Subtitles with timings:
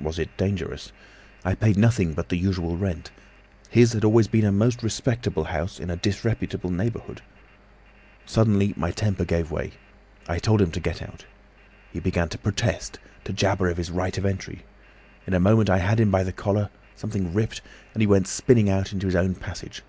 [0.00, 0.90] Was it dangerous?
[1.44, 3.12] I paid nothing but the usual rent.
[3.70, 7.22] His had always been a most respectable house—in a disreputable neighbourhood.
[8.26, 9.74] Suddenly my temper gave way.
[10.26, 11.26] I told him to get out.
[11.92, 14.64] He began to protest, to jabber of his right of entry.
[15.28, 17.62] In a moment I had him by the collar; something ripped,
[17.94, 19.82] and he went spinning out into his own passage.